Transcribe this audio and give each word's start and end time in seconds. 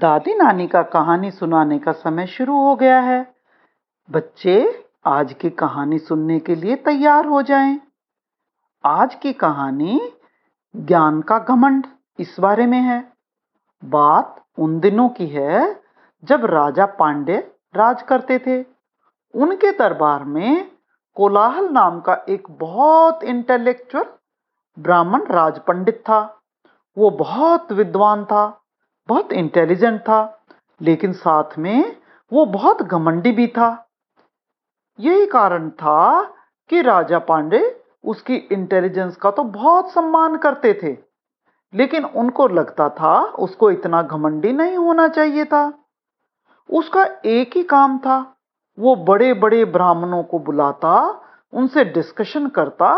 दादी 0.00 0.34
नानी 0.34 0.66
का 0.66 0.82
कहानी 0.82 1.30
सुनाने 1.30 1.78
का 1.78 1.92
समय 1.92 2.26
शुरू 2.26 2.60
हो 2.60 2.76
गया 2.76 3.00
है। 3.00 3.34
बच्चे 4.10 4.84
आज 5.06 5.32
की 5.32 5.50
कहानी 5.50 5.98
सुनने 5.98 6.38
के 6.38 6.54
लिए 6.54 6.76
तैयार 6.76 7.26
हो 7.26 7.42
जाएँ। 7.42 7.80
आज 8.84 9.14
की 9.14 9.32
कहानी 9.32 10.12
ज्ञान 10.76 11.20
का 11.20 11.38
घमंड 11.38 11.86
इस 12.18 12.36
बारे 12.40 12.66
में 12.66 12.78
है। 12.78 13.12
बात 13.84 14.44
उन 14.58 14.80
दिनों 14.80 15.08
की 15.08 15.26
है 15.26 15.82
जब 16.24 16.44
राजा 16.44 16.86
पांडे 16.86 17.36
राज 17.76 18.02
करते 18.02 18.38
थे। 18.38 18.64
उनके 19.34 19.72
दरबार 19.72 20.24
में 20.24 20.70
कोलाहल 21.14 21.68
नाम 21.68 22.00
का 22.00 22.24
एक 22.28 22.48
बहुत 22.50 23.24
इंटेलेक्चुअल 23.24 24.04
ब्राह्मण 24.78 25.24
राज 25.24 25.58
पंडित 25.58 25.96
था। 25.96 26.42
वो 26.98 27.10
बहुत 27.10 27.72
विद्वान 27.72 28.24
था। 28.24 28.59
बहुत 29.10 29.32
इंटेलिजेंट 29.32 30.00
था, 30.00 30.20
लेकिन 30.80 31.12
साथ 31.14 31.58
में 31.58 31.96
वो 32.32 32.44
बहुत 32.48 32.82
घमंडी 32.82 33.32
भी 33.32 33.46
था। 33.48 33.68
यही 34.98 35.26
कारण 35.26 35.68
था 35.72 36.22
कि 36.70 36.82
राजा 36.82 37.18
पांडे 37.20 37.60
उसकी 38.04 38.36
इंटेलिजेंस 38.52 39.16
का 39.16 39.30
तो 39.30 39.42
बहुत 39.44 39.90
सम्मान 39.92 40.36
करते 40.36 40.72
थे, 40.82 40.96
लेकिन 41.72 42.04
उनको 42.04 42.46
लगता 42.48 42.88
था 42.90 43.20
उसको 43.38 43.70
इतना 43.70 44.02
घमंडी 44.02 44.52
नहीं 44.52 44.76
होना 44.76 45.06
चाहिए 45.08 45.44
था। 45.44 45.72
उसका 46.68 47.04
एक 47.26 47.56
ही 47.56 47.62
काम 47.64 47.98
था, 47.98 48.18
वो 48.78 48.94
बड़े 48.96 49.32
बड़े 49.34 49.64
ब्राह्मणों 49.66 50.22
को 50.22 50.38
बुलाता, 50.40 51.22
उनसे 51.52 51.84
डिस्कशन 51.86 52.46
करता 52.48 52.92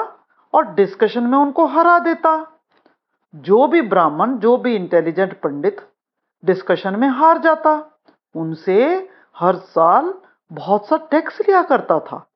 और 0.55 0.73
डिस्कशन 0.75 1.23
में 1.23 1.39
उनको 1.39 1.67
हरा 1.69 1.98
देता। 2.01 2.34
जो 3.34 3.67
भी 3.67 3.83
ब्राह्मण, 3.83 4.37
जो 4.37 4.56
भी 4.56 4.75
इंटेलिजेंट 4.77 5.33
पंडित 5.41 5.81
डिस्कशन 6.45 6.97
में 6.97 7.09
हार 7.09 7.39
जाता। 7.39 8.01
उनसे 8.37 9.09
हर 9.39 9.57
साल 9.57 10.15
बहुत 10.53 10.87
सा 10.87 10.97
टैक्स 10.97 11.41
लिया 11.41 11.62
करता 11.62 11.99
था। 12.01 12.27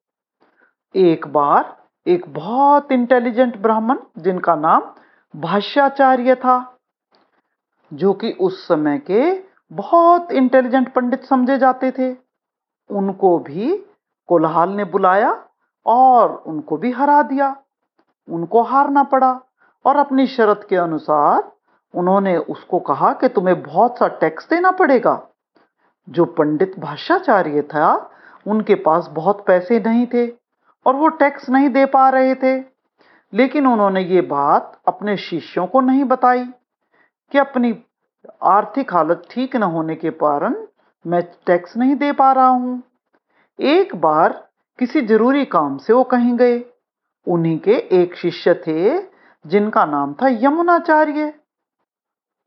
एक 0.95 1.27
बार 1.27 1.77
एक 2.07 2.25
बहुत 2.29 2.93
इंटेलिजेंट 2.93 3.57
ब्राह्मण, 3.57 3.98
जिनका 4.19 4.55
नाम 4.55 4.93
भाष्याचार्य 5.37 6.35
था, 6.35 6.79
जो 7.93 8.13
कि 8.13 8.33
उस 8.33 8.69
समय 8.69 8.98
के 8.98 9.45
बहुत 9.73 10.33
इंटेलिजेंट 10.33 10.93
पंडित 10.93 11.25
समझे 11.25 11.59
जाते 11.59 11.91
थे। 11.91 12.17
उनको 12.91 13.39
भी 13.39 13.77
कोलाहल 14.27 14.69
ने 14.69 14.85
बुलाया 14.85 15.45
और 15.87 16.43
उनको 16.47 16.77
भी 16.77 16.91
हरा 16.93 17.23
दिया। 17.23 17.57
उनको 18.29 18.63
हारना 18.63 19.03
पड़ा 19.03 19.41
और 19.85 19.97
अपनी 19.97 20.27
शर्त 20.27 20.67
के 20.69 20.77
अनुसार 20.77 21.53
उन्होंने 21.97 22.36
उसको 22.36 22.78
कहा 22.78 23.12
कि 23.12 23.28
तुम्हें 23.28 23.62
बहुत 23.62 23.98
सा 23.98 24.08
टैक्स 24.08 24.48
देना 24.50 24.70
पड़ेगा। 24.70 25.28
जो 26.08 26.25
पंडित 26.25 26.78
भाषाचार्य 26.78 27.62
था, 27.62 28.11
उनके 28.47 28.75
पास 28.75 29.08
बहुत 29.12 29.44
पैसे 29.47 29.80
नहीं 29.80 30.06
थे 30.06 30.27
और 30.86 30.94
वो 30.97 31.08
टैक्स 31.08 31.48
नहीं 31.50 31.69
दे 31.69 31.86
पा 31.86 32.08
रहे 32.08 32.34
थे। 32.34 32.77
लेकिन 33.33 33.67
उन्होंने 33.67 34.00
ये 34.00 34.20
बात 34.20 34.80
अपने 34.89 35.17
शिष्यों 35.17 35.67
को 35.67 35.80
नहीं 35.80 36.05
बताई 36.05 36.44
कि 37.33 37.39
अपनी 37.39 37.84
आर्थिक 38.42 38.92
हालत 38.94 39.22
ठीक 39.30 39.56
न 39.56 39.62
होने 39.62 39.94
के 39.94 40.11
कारण 40.11 40.67
मैं 41.06 41.22
टैक्स 41.47 41.77
नहीं 41.77 41.97
दे 41.97 42.12
पा 42.12 42.33
रहा 42.33 42.48
हूँ। 42.48 42.83
एक 43.61 43.97
बार 43.97 44.48
किसी 44.78 45.00
ज़रूरी 45.00 45.44
काम 45.44 45.77
से 45.78 45.92
वो 45.92 46.05
कहीं 46.05 46.36
गए। 46.36 46.64
उन्हीं 47.28 47.58
के 47.58 47.72
एक 47.72 48.17
शिष्य 48.17 48.55
थे, 48.55 48.98
जिनका 49.47 49.84
नाम 49.84 50.14
था 50.14 50.28
यमुनाचार्य। 50.28 51.33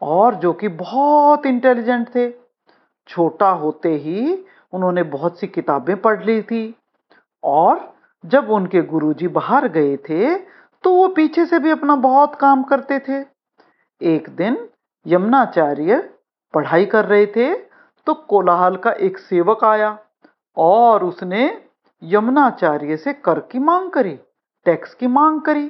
और 0.02 0.36
जो 0.36 0.54
कि 0.54 0.68
बहुत 0.68 1.46
इंटेलिजेंट 1.46 2.08
थे। 2.16 2.30
छोटा 3.10 3.50
होते 3.52 3.96
ही 3.96 4.34
उन्होंने 4.74 5.04
बहुत 5.06 5.40
सी 5.40 5.48
किताबें 5.48 5.96
पढ़ 6.02 6.24
ली 6.26 6.42
थी 6.42 6.76
और 7.44 7.88
जब 8.24 8.50
उनके 8.52 8.82
गुरुजी 8.84 9.28
बाहर 9.30 9.68
गए 9.68 9.96
थे 10.10 10.36
तो 10.84 10.92
वो 10.92 11.08
पीछे 11.08 11.46
से 11.46 11.60
भी 11.60 11.70
अपना 11.70 11.96
बहुत 11.98 12.36
काम 12.36 12.64
करते 12.64 13.00
थे। 13.00 13.20
एक 14.02 14.30
दिन 14.30 14.58
यमुनाचार्य 15.06 15.98
पढ़ाई 16.54 16.86
कर 16.86 17.06
रहे 17.06 17.26
थे 17.28 17.54
तो 18.08 18.14
कोलाहल 18.14 18.76
का 18.76 18.92
एक 19.00 19.18
सेवक 19.20 19.64
आया 19.64 19.98
और 20.58 21.04
उसने 21.04 21.50
यमुनाचार्य 22.02 22.98
से 22.98 23.14
कर 23.16 23.40
की 23.42 23.60
मांग 23.60 23.90
करी, 23.92 24.18
टैक्स 24.66 24.94
की 24.94 25.08
मांग 25.08 25.42
करी। 25.42 25.68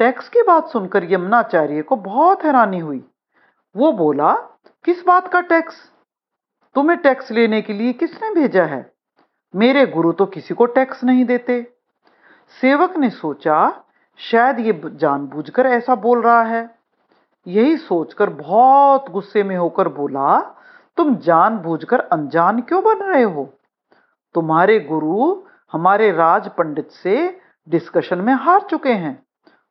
टैक्स 0.00 0.28
की 0.28 0.42
बात 0.42 0.68
सुनकर 0.68 1.12
यमुनाचार्य 1.12 1.82
को 1.82 1.96
बहुत 1.98 2.44
हैरानी 2.44 2.78
हुई। 2.78 3.02
वो 3.76 3.92
बोला, 3.92 4.32
किस 4.84 5.06
बात 5.06 5.28
का 5.28 5.40
टैक्स? 5.40 5.74
तुम्हें 6.74 6.98
टैक्स 6.98 7.30
लेने 7.30 7.62
के 7.62 7.72
लिए 7.72 7.92
किसने 7.92 8.34
भेजा 8.34 8.64
है? 8.64 8.92
मेरे 9.56 9.86
गुरु 9.86 10.12
तो 10.12 10.26
किसी 10.26 10.54
को 10.54 10.66
टैक्स 10.66 11.04
नहीं 11.04 11.24
देते। 11.24 11.72
सेवक 12.60 12.96
ने 12.96 13.10
सोचा, 13.10 13.84
शायद 14.16 14.60
ये 14.60 14.82
जानबूझकर 14.84 15.66
ऐसा 15.66 15.94
बोल 15.94 16.22
रहा 16.22 16.42
है। 16.42 16.78
यही 17.46 17.76
सोचकर 17.76 18.30
बहुत 18.30 19.10
गुस्से 19.10 19.42
में 19.42 19.56
होकर 19.56 19.88
बोला, 19.88 20.40
तुम 20.96 21.16
जानबूझकर 21.16 22.00
अनजान 22.00 22.60
क्यों 22.60 22.84
बन 22.84 22.98
रहे 22.98 23.22
हो? 23.22 23.54
तुम्हारे 24.34 24.80
गुरु 24.80 25.42
हमारे 25.72 26.12
राज 26.12 26.48
पंडित 26.48 26.90
से 26.90 27.40
डिस्कशन 27.68 28.18
में 28.18 28.34
हार 28.34 28.60
चुके 28.60 28.92
हैं 28.92 29.26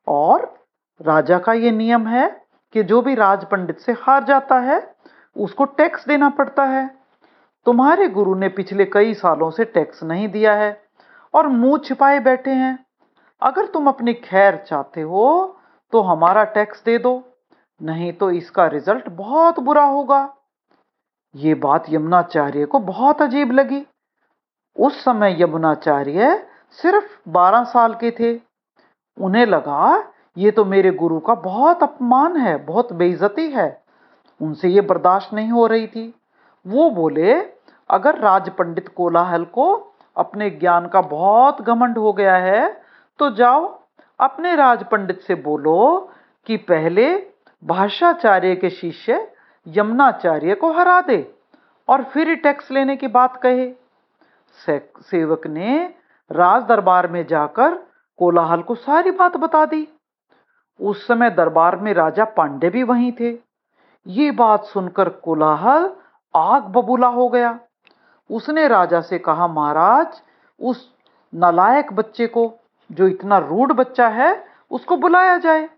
और 0.06 0.66
राजा 1.02 1.38
का 1.38 1.52
ये 1.52 1.70
नियम 1.70 2.06
है 2.06 2.41
कि 2.74 2.82
जो 2.82 3.00
भी 3.02 3.14
राज 3.14 3.44
पंडित 3.44 3.78
से 3.78 3.92
हार 3.92 4.24
जाता 4.24 4.58
है, 4.60 4.80
उसको 5.36 5.64
टैक्स 5.64 6.06
देना 6.08 6.28
पड़ता 6.30 6.64
है। 6.64 6.86
तुम्हारे 7.66 8.08
गुरु 8.08 8.34
ने 8.34 8.48
पिछले 8.48 8.84
कई 8.84 9.14
सालों 9.14 9.50
से 9.50 9.64
टैक्स 9.64 10.02
नहीं 10.02 10.28
दिया 10.28 10.54
है 10.54 10.70
और 11.34 11.46
मुँह 11.48 11.78
छिपाए 11.78 12.18
बैठे 12.20 12.50
हैं। 12.50 12.78
अगर 13.42 13.66
तुम 13.66 13.88
अपनी 13.88 14.14
खैर 14.14 14.56
चाहते 14.56 15.00
हो 15.00 15.58
तो 15.92 16.00
हमारा 16.00 16.44
टैक्स 16.44 16.82
दे 16.84 16.98
दो, 16.98 17.22
नहीं 17.80 18.12
तो 18.12 18.30
इसका 18.30 18.66
रिज़ल्ट 18.66 19.08
बहुत 19.08 19.60
बुरा 19.60 19.84
होगा। 19.84 20.22
ये 21.34 21.54
बात 21.54 21.84
यमुनाचार्य 21.90 22.64
को 22.64 22.78
बहुत 22.80 23.22
अजीब 23.22 23.52
लगी। 23.52 23.84
उस 24.76 25.02
समय 25.04 25.42
यमुनाचार्य 25.42 26.36
सिर्फ़ 26.78 27.18
12 27.28 27.64
साल 27.64 27.94
के 27.94 28.10
थे। 28.10 28.32
उन्हें 29.16 29.46
लगा 29.46 29.96
ये 30.36 30.50
तो 30.50 30.64
मेरे 30.64 30.90
गुरु 30.92 31.18
का 31.20 31.34
बहुत 31.36 31.82
अपमान 31.82 32.36
है, 32.36 32.56
बहुत 32.58 32.92
बेइज्जती 32.92 33.50
है। 33.50 33.82
उनसे 34.40 34.68
ये 34.68 34.80
बर्दाश्त 34.80 35.34
नहीं 35.34 35.50
हो 35.50 35.66
रही 35.66 35.86
थी। 35.86 36.14
वो 36.66 36.88
बोले, 36.90 37.34
अगर 37.90 38.18
राज 38.18 38.48
पंडित 38.50 38.88
कोलाहल 38.88 39.44
को 39.46 39.72
अपने 40.16 40.48
ज्ञान 40.50 40.86
का 40.86 41.00
बहुत 41.02 41.60
घमंड 41.62 41.98
हो 41.98 42.12
गया 42.12 42.36
है 42.36 42.82
तो 43.20 43.30
जाओ, 43.30 43.66
अपने 44.20 44.54
राज 44.56 44.84
पंडित 44.84 45.20
से 45.20 45.34
बोलो 45.34 46.10
कि 46.46 46.56
पहले 46.64 47.14
भाषाचार्य 47.62 48.54
के 48.56 48.70
शिष्य 48.70 49.26
यमुनाचार्य 49.66 50.54
को 50.54 50.72
हरा 50.72 51.00
दे 51.00 51.18
और 51.88 52.02
फिर 52.04 52.34
टैक्स 52.34 52.70
लेने 52.70 52.96
की 52.96 53.06
बात 53.08 53.36
कहे। 53.36 53.70
सेवक 54.58 55.46
ने 55.46 55.82
राज 56.30 56.62
दरबार 56.62 57.08
में 57.08 57.24
जाकर 57.26 57.74
कोलाहल 58.18 58.62
को 58.62 58.74
सारी 58.76 59.10
बात 59.12 59.36
बता 59.36 59.64
दी। 59.64 59.86
उस 60.82 61.06
समय 61.06 61.30
दरबार 61.30 61.76
में 61.76 61.94
राजा 61.94 62.24
पांडे 62.24 62.70
भी 62.70 62.82
वहीं 62.82 63.12
थे। 63.12 63.38
ये 64.06 64.30
बात 64.30 64.64
सुनकर 64.64 65.08
कोलाहल 65.08 65.90
आग 66.36 66.62
बबूला 66.62 67.06
हो 67.06 67.28
गया। 67.28 67.60
उसने 68.30 68.68
राजा 68.68 69.00
से 69.00 69.18
कहा, 69.18 69.46
महाराज, 69.46 70.22
उस 70.60 70.94
नलायक 71.34 71.92
बच्चे 71.92 72.26
को, 72.26 72.52
जो 72.92 73.06
इतना 73.06 73.38
रूढ़ 73.38 73.72
बच्चा 73.72 74.08
है, 74.08 74.44
उसको 74.70 74.96
बुलाया 74.96 75.36
जाए। 75.38 75.68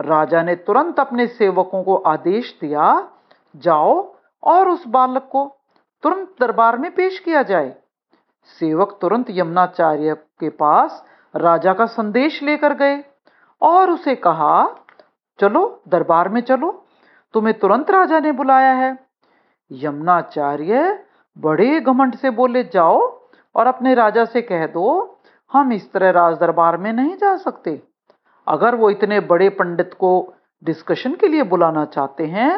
राजा 0.00 0.42
ने 0.42 0.54
तुरंत 0.56 1.00
अपने 1.00 1.26
सेवकों 1.26 1.82
को 1.82 1.96
आदेश 1.96 2.58
दिया, 2.60 3.08
जाओ 3.56 4.14
और 4.42 4.68
उस 4.68 4.86
बालक 4.86 5.28
को 5.32 5.56
तुरंत 6.02 6.34
दरबार 6.40 6.78
में 6.78 6.94
पेश 6.94 7.18
किया 7.18 7.42
जाए। 7.42 7.74
सेवक 8.60 8.98
तुरंत 9.00 9.26
यमुनाचार्य 9.30 10.14
के 10.14 10.48
पास 10.48 11.04
राजा 11.36 11.72
का 11.72 11.86
संदेश 11.86 12.42
लेकर 12.42 12.74
गए। 12.74 13.04
और 13.62 13.90
उसे 13.90 14.14
कहा, 14.16 14.66
चलो, 15.38 15.82
दरबार 15.88 16.28
में 16.28 16.40
चलो। 16.42 16.70
तुम्हें 17.34 17.58
तुरंत 17.58 17.90
राजा 17.90 18.18
ने 18.20 18.32
बुलाया 18.32 18.72
है। 18.72 18.96
यमुनाचार्य 19.70 20.98
बड़े 21.36 21.80
घमंड 21.80 22.14
से 22.14 22.30
बोले, 22.32 22.62
जाओ 22.64 22.98
और 23.54 23.66
अपने 23.66 23.94
राजा 23.94 24.24
से 24.24 24.42
कह 24.42 24.66
दो, 24.68 25.18
हम 25.52 25.72
इस 25.72 25.90
तरह 25.92 26.10
राज 26.10 26.36
दरबार 26.38 26.76
में 26.76 26.92
नहीं 26.92 27.16
जा 27.16 27.36
सकते। 27.38 27.80
अगर 28.46 28.74
वो 28.74 28.90
इतने 28.90 29.20
बड़े 29.22 29.48
पंडित 29.50 29.94
को 29.94 30.10
डिस्कशन 30.62 31.14
के 31.14 31.28
लिए 31.28 31.42
बुलाना 31.44 31.84
चाहते 31.86 32.26
हैं 32.26 32.52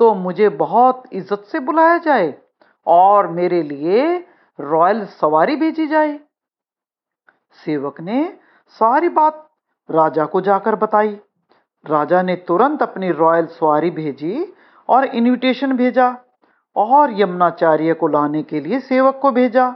तो 0.00 0.12
मुझे 0.14 0.48
बहुत 0.58 1.02
इज़्ज़त 1.12 1.42
से 1.42 1.60
बुलाया 1.60 1.96
जाए 1.98 2.34
और 2.86 3.28
मेरे 3.30 3.62
लिए 3.62 4.16
रॉयल 4.58 5.04
सवारी 5.06 5.56
भेजी 5.56 5.86
जाए। 5.86 6.18
सेवक 7.64 8.00
ने 8.00 8.24
सारी 8.76 9.08
बात 9.10 9.48
राजा 9.88 10.24
को 10.24 10.40
जाकर 10.40 10.74
बताई। 10.74 11.16
राजा 11.86 12.22
ने 12.22 12.36
तुरंत 12.36 12.82
अपनी 12.82 13.10
रॉयल 13.10 13.46
सवारी 13.46 13.90
भेजी 13.90 14.52
और 14.88 15.04
इनविटेशन 15.04 15.72
भेजा 15.72 16.16
और 16.76 17.20
यमुनाचार्य 17.20 17.94
को 17.94 18.08
लाने 18.08 18.42
के 18.42 18.60
लिए 18.60 18.80
सेवक 18.80 19.18
को 19.22 19.30
भेजा। 19.30 19.74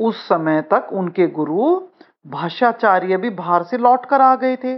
उस 0.00 0.26
समय 0.28 0.60
तक 0.62 0.88
उनके 0.92 1.26
गुरु 1.26 1.80
भाषाचार्य 2.26 3.16
भी 3.16 3.30
बाहर 3.30 3.62
से 3.62 3.78
लौट 3.78 4.04
कर 4.06 4.20
आ 4.20 4.34
गए 4.36 4.56
थे। 4.56 4.76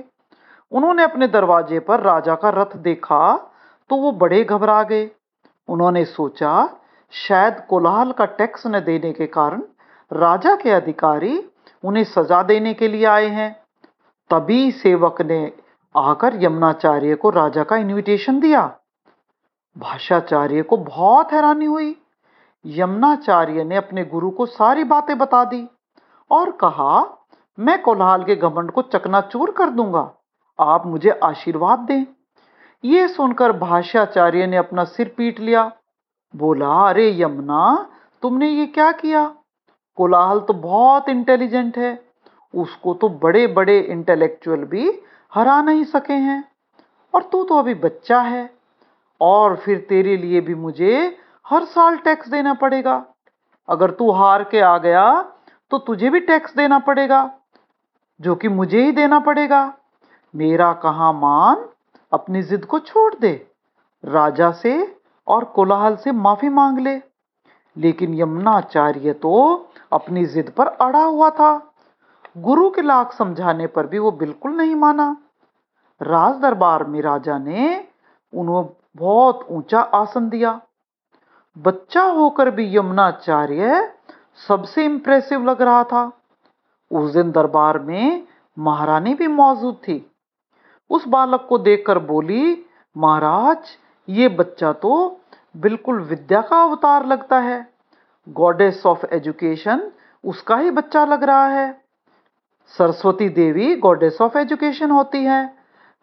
उन्होंने 0.73 1.03
अपने 1.03 1.27
दरवाजे 1.29 1.79
पर 1.81 2.01
राजा 2.01 2.35
का 2.35 2.51
रथ 2.51 2.77
देखा 2.77 3.37
तो 3.91 3.97
वो 3.97 4.13
बड़े 4.13 4.43
घबरा 4.45 4.83
गए। 4.83 5.11
उन्होंने 5.69 6.05
सोचा, 6.05 6.69
शायद 7.13 7.61
कोलाहल 7.69 8.13
का 8.13 8.25
टैक्स 8.25 8.67
न 8.67 8.81
देने 8.81 9.13
के 9.13 9.27
कारण 9.27 9.63
राजा 10.11 10.55
के 10.57 10.71
अधिकारी 10.71 11.39
उन्हें 11.85 12.05
सजा 12.05 12.43
देने 12.43 12.75
के 12.75 12.89
लिए 12.89 13.05
आए 13.05 13.27
हैं। 13.29 13.60
तभी 14.31 14.71
सेवक 14.71 15.23
ने 15.23 15.53
आकर 15.97 16.43
यमुनाचार्य 16.43 17.15
को 17.15 17.31
राजा 17.31 17.65
का 17.65 17.77
इनविटेशन 17.77 18.41
दिया। 18.41 18.77
भाषाचार्य 19.79 20.63
को 20.63 20.77
बहुत 20.77 21.33
हैरानी 21.33 21.65
हुई। 21.65 22.03
यमुनाचार्य 22.67 23.65
ने 23.65 23.77
अपने 23.77 24.05
गुरु 24.05 24.31
को 24.31 24.47
सारी 24.47 24.85
बातें 24.85 25.19
बता 25.19 25.45
दी 25.45 25.69
और 26.31 26.51
कहा, 26.51 27.27
मैं 27.59 27.83
कोलाहल 27.83 28.25
के 28.25 28.37
घमंड 28.37 28.71
को 28.71 28.83
चकनाचूर 28.83 29.51
कर 29.51 29.71
दूँगा। 29.71 30.13
आप 30.61 30.87
मुझे 30.87 31.11
आशीर्वाद 31.11 31.79
दें। 31.79 32.05
ये 32.85 33.09
सुनकर 33.09 33.53
भाष्याचार्य 33.53 34.47
ने 34.47 34.57
अपना 34.57 34.85
सिर 34.85 35.15
पीट 35.17 35.41
लिया। 35.41 35.73
बोला, 36.37 36.89
अरे 36.89 37.23
यमुना, 37.23 37.91
तुमने 38.23 38.49
ये 38.49 38.67
क्या 38.67 38.93
किया? 38.93 39.35
कोलाहल 39.97 40.41
तो 40.41 40.53
बहुत 40.53 41.09
इंटेलिजेंट 41.09 41.79
है। 41.79 42.10
उसको 42.55 42.95
तो 42.95 43.09
बड़े 43.09 43.47
बड़े 43.47 43.79
इंटेलेक्चुअल 43.81 44.65
भी 44.65 44.91
हरा 45.35 45.61
नहीं 45.63 45.85
सके 45.85 46.13
हैं। 46.13 46.45
और 47.15 47.23
तू 47.23 47.43
तो 47.45 47.59
अभी 47.59 47.75
बच्चा 47.75 48.21
है, 48.21 48.51
और 49.21 49.57
फिर 49.57 49.79
तेरे 49.89 50.17
लिए 50.17 50.41
भी 50.41 50.55
मुझे 50.55 51.17
हर 51.47 51.65
साल 51.65 51.97
टैक्स 51.97 52.29
देना 52.29 52.55
पड़ेगा। 52.55 53.05
अगर 53.69 53.91
तू 53.91 54.11
हार 54.11 54.45
के 54.45 54.61
आ 54.61 54.77
गया 54.79 55.23
तो 55.71 55.79
तुझे 55.79 56.11
भी 56.11 56.21
टैक्स 56.21 56.55
देना 56.57 56.79
पड़ेगा, 56.79 57.31
जो 58.21 58.35
कि 58.35 58.49
मुझे 58.49 58.83
ही 58.85 58.93
देना 58.93 59.19
पड़ेगा। 59.19 59.73
मेरा 60.35 60.73
कहा 60.73 61.13
मान? 61.13 61.65
अपनी 62.13 62.43
जिद 62.43 62.65
को 62.65 62.79
छोड़ 62.79 63.15
दे। 63.15 63.33
राजा 64.05 64.51
से 64.53 64.97
और 65.27 65.45
कोलाहल 65.45 65.97
से 65.97 66.13
माफ़ी 66.13 66.49
मांग 66.49 66.79
ले। 66.79 67.01
लेकिन 67.77 68.15
यमुनाचार्य 68.15 69.13
तो 69.13 69.33
अपनी 69.93 70.25
जिद 70.27 70.51
पर 70.51 70.67
अड़ा 70.67 71.03
हुआ 71.03 71.31
था। 71.31 71.70
गुरु 72.39 72.71
के 72.71 72.83
लाख 72.83 73.13
समझाने 73.13 73.67
पर 73.67 73.87
भी 73.87 73.99
वो 73.99 74.11
बिल्कुल 74.11 74.53
नहीं 74.53 74.75
माना। 74.75 75.17
राज 76.03 76.41
दरबार 76.41 76.85
में 76.85 77.03
राजा 77.03 77.39
ने 77.39 77.89
उन्हें 78.35 78.69
बहुत 78.97 79.47
ऊँचा 79.51 79.81
आसन 79.81 80.29
दिया। 80.29 80.61
बच्चा 81.59 82.03
होकर 82.03 82.51
भी 82.51 82.77
यमुनाचार्य 82.77 83.93
सबसे 84.49 84.85
इंप्रेसिव 84.85 85.45
लग 85.45 85.63
रहा 85.63 85.85
था। 85.85 86.13
उस 86.93 87.13
दिन 87.13 87.31
दरबार 87.31 87.79
में 87.79 88.23
महारानी 88.59 89.15
भी 89.15 89.27
मौजूद 89.27 89.75
थी। 89.75 90.11
उस 90.91 91.09
बालक 91.09 91.47
को 91.49 91.59
देखकर 91.59 91.99
बोली, 91.99 92.67
महाराज, 92.97 93.59
ये 94.09 94.29
बच्चा 94.29 94.73
तो 94.73 95.21
बिल्कुल 95.57 96.01
विद्या 96.01 96.41
का 96.43 96.63
अवतार 96.63 97.07
लगता 97.07 97.39
है। 97.39 97.73
गॉडेस 98.29 98.87
ऑफ़ 98.87 99.07
एजुकेशन 99.07 99.93
उसका 100.25 100.57
ही 100.57 100.71
बच्चा 100.71 101.05
लग 101.05 101.25
रहा 101.25 101.47
है। 101.47 101.80
सरस्वती 102.69 103.29
देवी 103.29 103.75
गॉडेस 103.77 104.21
ऑफ़ 104.21 104.39
एजुकेशन 104.39 104.91
होती 104.91 105.25
है। 105.25 105.41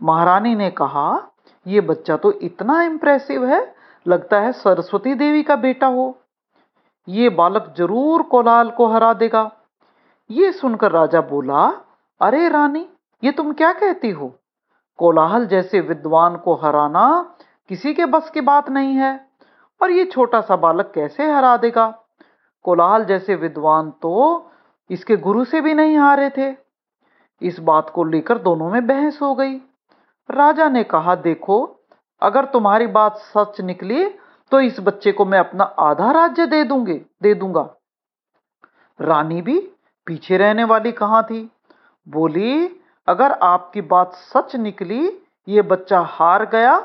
महारानी 0.01 0.55
ने 0.55 0.69
कहा, 0.71 1.31
ये 1.65 1.81
बच्चा 1.81 2.17
तो 2.17 2.31
इतना 2.31 2.81
इंप्रेसिव 2.81 3.45
है, 3.45 3.75
लगता 4.05 4.39
है 4.39 4.51
सरस्वती 4.53 5.13
देवी 5.13 5.43
का 5.43 5.55
बेटा 5.55 5.87
हो। 5.87 6.17
ये 7.07 7.29
बालक 7.29 7.73
ज़रूर 7.77 8.21
कोलाल 8.23 8.69
को 8.69 8.87
हरा 8.87 9.13
देगा। 9.13 9.49
ये 10.29 10.51
सुनकर 10.51 10.91
राजा 10.91 11.21
बोला, 11.21 11.65
अरे 12.21 12.47
रानी, 12.49 12.87
ये 13.23 13.31
तुम 13.31 13.51
क्या 13.53 13.71
कहती 13.73 14.09
हो? 14.09 14.27
कोलाहल 14.99 15.45
जैसे 15.47 15.79
विद्वान 15.81 16.35
को 16.35 16.55
हराना 16.55 17.35
किसी 17.69 17.93
के 17.93 18.05
बस 18.05 18.29
की 18.29 18.41
बात 18.41 18.69
नहीं 18.69 18.95
है, 18.95 19.19
और 19.81 19.91
ये 19.91 20.05
छोटा 20.05 20.41
सा 20.41 20.55
बालक 20.55 20.91
कैसे 20.95 21.31
हरा 21.31 21.55
देगा? 21.57 21.87
कोलाहल 22.65 23.05
जैसे 23.05 23.35
विद्वान 23.35 23.89
तो 24.01 24.51
इसके 24.89 25.15
गुरु 25.17 25.43
से 25.45 25.61
भी 25.61 25.73
नहीं 25.73 25.97
हारे 25.97 26.29
थे। 26.29 26.55
इस 27.41 27.59
बात 27.59 27.89
को 27.89 28.03
लेकर 28.03 28.37
दोनों 28.37 28.69
में 28.69 28.85
बहस 28.87 29.19
हो 29.21 29.33
गई। 29.35 29.55
राजा 30.29 30.69
ने 30.69 30.83
कहा, 30.83 31.15
देखो, 31.15 31.79
अगर 32.21 32.45
तुम्हारी 32.45 32.87
बात 32.87 33.17
सच 33.17 33.61
निकली 33.61 34.07
तो 34.51 34.59
इस 34.59 34.79
बच्चे 34.79 35.11
को 35.11 35.25
मैं 35.25 35.39
अपना 35.39 35.63
आधा 35.63 36.11
राज्य 36.11 36.45
दे 36.45 36.63
दूँगे, 36.63 36.93
दे 37.23 37.33
दूँगा। 37.33 37.69
रानी 38.99 39.41
भी 39.41 39.59
पीछे 40.07 40.37
रहने 40.37 40.63
वाली 40.63 40.91
कहाँ 40.91 41.23
थी? 41.23 41.49
बोली, 42.07 42.81
अगर 43.07 43.31
आपकी 43.31 43.81
बात 43.81 44.13
सच 44.13 44.55
निकली, 44.55 45.07
ये 45.47 45.61
बच्चा 45.61 45.99
हार 46.01 46.45
गया 46.45 46.79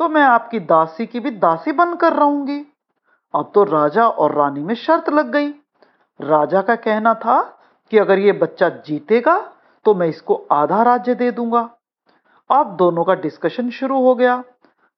तो 0.00 0.08
मैं 0.08 0.22
आपकी 0.22 0.60
दासी 0.60 1.06
की 1.06 1.20
भी 1.20 1.30
दासी 1.32 1.72
बनकर 1.72 2.12
रहूँगी। 2.12 2.60
अब 3.34 3.50
तो 3.54 3.62
राजा 3.64 4.06
और 4.06 4.34
रानी 4.34 4.60
में 4.60 4.74
शर्त 4.74 5.08
लग 5.10 5.30
गई। 5.30 5.52
राजा 6.20 6.60
का 6.62 6.74
कहना 6.76 7.14
था 7.14 7.42
कि 7.92 7.98
अगर 7.98 8.18
ये 8.18 8.32
बच्चा 8.32 8.68
जीतेगा 8.86 9.38
तो 9.84 9.94
मैं 9.94 10.06
इसको 10.08 10.34
आधा 10.52 10.82
राज्य 10.82 11.14
दे 11.14 11.30
दूँगा। 11.30 11.68
अब 12.50 12.76
दोनों 12.76 13.04
का 13.04 13.14
डिस्कशन 13.14 13.70
शुरू 13.70 14.02
हो 14.02 14.14
गया। 14.14 14.42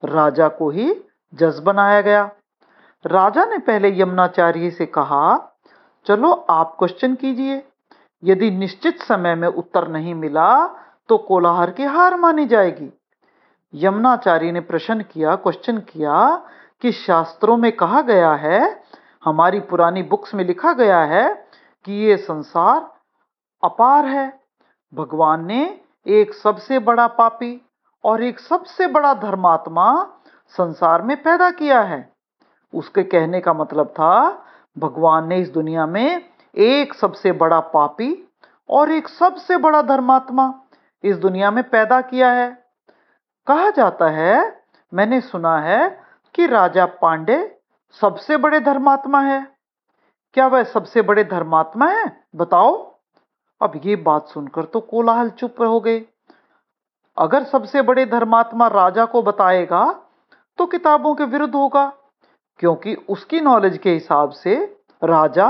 राजा 0.03 0.49
को 0.49 0.71
ही 0.71 0.93
जज 1.35 1.59
बनाया 1.59 2.01
गया। 2.01 2.31
राजा 3.05 3.45
ने 3.45 3.59
पहले 3.59 3.91
यमुनाचार्य 4.01 4.71
से 4.71 4.87
कहा, 4.87 5.57
चलो 6.07 6.33
आप 6.51 6.75
क्वेश्चन 6.79 7.15
कीजिए। 7.15 7.63
यदि 8.23 8.51
निश्चित 8.51 9.03
समय 9.03 9.35
में 9.35 9.49
उत्तर 9.49 9.89
नहीं 9.89 10.15
मिला 10.15 10.67
तो 11.09 11.19
कोलाहर 11.19 11.71
की 11.71 11.85
हार 11.85 12.17
मानी 12.17 12.47
जाएगी। 12.47 12.93
यमुनाचार्य 13.75 14.53
ने 14.53 14.61
प्रश्न 14.61 15.03
किया 15.03 15.35
क्वेश्चन 15.37 15.79
किया 15.79 16.45
कि 16.83 16.93
शास्त्रों 16.93 17.57
में 17.57 17.71
कहा 17.73 18.01
गया 18.03 18.33
है 18.35 18.61
हमारी 19.25 19.61
पुरानी 19.61 20.03
बुक्स 20.03 20.35
में 20.35 20.45
लिखा 20.45 20.73
गया 20.73 21.01
है 21.01 21.49
कि 21.85 21.93
ये 21.93 22.17
संसार 22.17 22.91
अपार 23.65 24.07
है। 24.07 24.41
भगवान 24.95 25.47
ने 25.47 25.81
एक 26.07 26.35
सबसे 26.35 26.79
बड़ा 26.79 27.07
पापी 27.07 27.67
और 28.05 28.23
एक 28.23 28.41
सबसे 28.41 28.87
बड़ा 28.87 29.15
धर्मात्मा 29.15 30.17
संसार 30.49 31.03
में 31.03 31.23
पैदा 31.23 31.51
किया 31.51 31.81
है। 31.81 32.13
उसके 32.75 33.03
कहने 33.03 33.41
का 33.41 33.53
मतलब 33.53 33.87
था, 33.87 34.45
भगवान 34.79 35.29
ने 35.29 35.39
इस 35.39 35.51
दुनिया 35.51 35.87
में 35.87 36.25
एक 36.57 36.95
सबसे 36.95 37.33
बड़ा 37.33 37.61
पापी 37.61 38.29
और 38.69 38.91
एक 38.91 39.09
सबसे 39.09 39.57
बड़ा 39.57 39.83
धर्मात्मा 39.83 40.63
इस 41.05 41.17
दुनिया 41.17 41.51
में 41.51 41.71
पैदा 41.71 42.01
किया 42.01 42.33
है। 42.33 42.65
कहा 43.47 43.71
जाता 43.71 44.09
है, 44.09 44.63
मैंने 44.95 45.21
सुना 45.21 45.59
है 45.59 46.01
कि 46.35 46.47
राजा 46.47 46.87
पांडे 46.87 47.58
सबसे 47.95 48.37
बड़े 48.37 48.61
धर्मात्मा 48.61 49.21
है। 49.21 49.41
क्या 50.37 50.47
वह 50.47 50.63
सबसे 50.65 51.03
बड़े 51.03 51.25
धर्मात्मा 51.25 51.87
है? 51.87 52.05
बताओ। 52.37 52.75
अब 53.61 53.81
ये 53.85 53.97
बात 53.99 54.29
सुनकर 54.29 54.65
तो 54.65 54.81
कोलाहल 54.81 55.31
चुप 55.31 55.61
हो 55.61 55.81
गए। 55.81 56.05
अगर 57.17 57.45
सबसे 57.45 57.83
बड़े 57.83 58.05
धर्मात्मा 58.07 58.67
राजा 58.69 59.05
को 59.05 59.23
बताएगा 59.23 59.85
तो 60.59 60.67
किताबों 60.67 61.15
के 61.15 61.25
विरुद्ध 61.25 61.55
होगा, 61.55 61.87
क्योंकि 62.61 62.95
उसकी 63.09 63.41
नॉलेज 63.41 63.79
के 63.79 63.93
हिसाब 63.93 64.31
से 64.33 64.55
राजा 65.03 65.49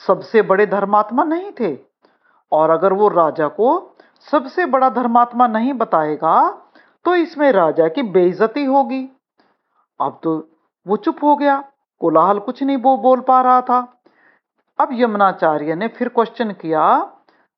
सबसे 0.00 0.42
बड़े 0.42 0.66
धर्मात्मा 0.66 1.24
नहीं 1.24 1.50
थे। 1.60 1.76
और 2.52 2.70
अगर 2.70 2.92
वो 2.92 3.08
राजा 3.08 3.48
को 3.48 3.96
सबसे 4.26 4.66
बड़ा 4.66 4.88
धर्मात्मा 4.90 5.46
नहीं 5.46 5.72
बताएगा 5.74 6.50
तो 7.04 7.14
इसमें 7.14 7.50
राजा 7.52 7.88
की 7.88 8.02
बेइज्जती 8.04 8.64
होगी। 8.64 9.02
अब 10.00 10.20
तो 10.22 10.36
वो 10.86 10.96
चुप 10.96 11.22
हो 11.22 11.34
गया। 11.36 11.62
कोलाहल 12.00 12.38
कुछ 12.38 12.62
नहीं 12.62 12.76
वो 12.76 12.96
बोल 12.96 13.20
पा 13.20 13.40
रहा 13.40 13.60
था। 13.60 14.00
अब 14.78 14.88
यमुनाचार्य 14.92 15.74
ने 15.74 15.88
फिर 15.88 16.08
क्वेश्चन 16.08 16.52
किया, 16.52 17.12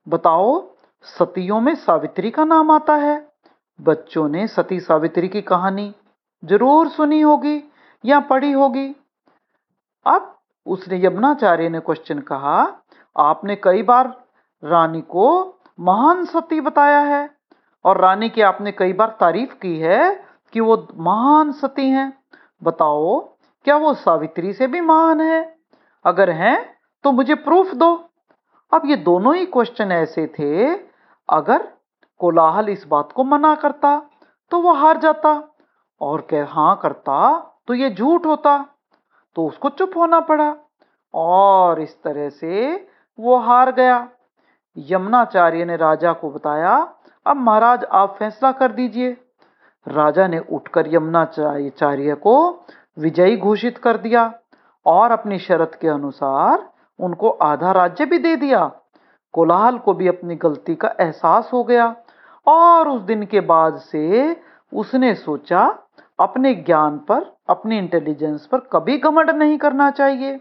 बताओ, 0.08 0.76
सतियों 1.04 1.60
में 1.60 1.74
सावित्री 1.74 2.30
का 2.30 2.44
नाम 2.44 2.70
आता 2.70 2.94
है? 2.94 3.28
बच्चों 3.80 4.28
ने 4.28 4.46
सती 4.46 4.80
सावित्री 4.80 5.28
की 5.28 5.42
कहानी 5.42 5.94
ज़रूर 6.44 6.88
सुनी 6.88 7.20
होगी 7.20 7.62
या 8.04 8.20
पढ़ी 8.20 8.52
होगी। 8.52 8.94
अब 10.06 10.36
उसने 10.66 11.04
यमुनाचार्य 11.04 11.68
ने 11.68 11.80
क्वेश्चन 11.80 12.18
कहा, 12.18 12.82
आपने 13.16 13.56
कई 13.56 13.82
बार 13.82 14.08
रानी 14.62 15.00
को 15.00 15.58
महान 15.80 16.24
सती 16.24 16.60
बताया 16.60 17.00
है 17.00 17.30
और 17.84 18.00
रानी 18.00 18.28
की 18.28 18.40
आपने 18.40 18.72
कई 18.72 18.92
बार 18.92 19.16
तारीफ़ 19.20 19.54
की 19.54 19.78
है 19.78 20.24
कि 20.52 20.60
वो 20.60 20.86
महान 20.96 21.52
सती 21.52 21.88
हैं। 21.88 22.12
बताओ 22.62 23.29
क्या 23.66 23.76
वो 23.76 23.92
सावित्री 23.94 24.52
से 24.52 24.66
भी 24.66 24.80
महान 24.80 25.20
है? 25.20 25.40
अगर 26.04 26.30
हैं 26.32 26.58
तो 27.04 27.12
मुझे 27.12 27.34
प्रूफ 27.36 27.74
दो। 27.74 27.92
अब 28.72 28.82
ये 28.86 28.96
दोनों 28.98 29.34
ही 29.36 29.46
क्वेश्चन 29.46 29.92
ऐसे 29.92 30.26
थे, 30.28 30.74
अगर 31.28 31.68
कोलाहल 32.20 32.68
इस 32.68 32.84
बात 32.88 33.12
को 33.12 33.24
मना 33.24 33.54
करता 33.56 33.98
तो 34.52 34.60
वो 34.60 34.72
हार 34.74 34.98
जाता, 34.98 35.32
और 36.00 36.20
कह 36.30 36.46
हाँ 36.50 36.78
करता 36.82 37.38
तो 37.68 37.74
ये 37.74 37.90
झूठ 37.90 38.26
होता 38.26 38.58
तो 39.36 39.46
उसको 39.46 39.68
चुप 39.70 39.96
होना 39.96 40.20
पड़ा, 40.20 40.54
और 41.14 41.80
इस 41.80 41.96
तरह 42.02 42.28
से 42.30 42.74
वो 43.18 43.36
हार 43.38 43.72
गया। 43.72 44.08
यमुनाचार्य 44.76 45.64
ने 45.64 45.76
राजा 45.76 46.12
को 46.12 46.30
बताया, 46.30 46.76
अब 47.26 47.36
महाराज, 47.36 47.84
आप 47.84 48.16
फैसला 48.18 48.52
कर 48.52 48.72
दीजिए। 48.72 49.16
राजा 49.86 50.26
ने 50.28 50.38
उठकर 50.50 50.94
यमुनाचार्य 50.94 52.14
को 52.16 52.34
विजयी 53.00 53.36
घोषित 53.36 53.78
कर 53.78 53.96
दिया 53.96 54.32
और 54.86 55.12
अपनी 55.12 55.38
शर्त 55.38 55.78
के 55.80 55.88
अनुसार 55.88 56.68
उनको 56.98 57.30
आधा 57.42 57.72
राज्य 57.72 58.04
भी 58.06 58.18
दे 58.18 58.36
दिया 58.36 58.66
कोलाहल 59.34 59.78
को 59.78 59.94
भी 59.94 60.08
अपनी 60.08 60.36
गलती 60.36 60.74
का 60.74 60.94
एहसास 61.00 61.50
हो 61.52 61.62
गया 61.64 61.94
और 62.46 62.88
उस 62.88 63.02
दिन 63.02 63.24
के 63.26 63.40
बाद 63.40 63.76
से 63.80 64.36
उसने 64.72 65.14
सोचा, 65.14 65.62
अपने 66.20 66.54
ज्ञान 66.54 66.98
पर, 66.98 67.24
अपनी 67.48 67.78
इंटेलिजेंस 67.78 68.46
पर 68.46 68.58
कभी 68.72 68.98
घमंड 68.98 69.30
नहीं 69.30 69.58
करना 69.58 69.90
चाहिए 69.90 70.38